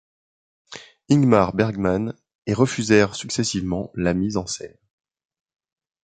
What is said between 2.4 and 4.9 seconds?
et refusèrent successivement la mise en scène.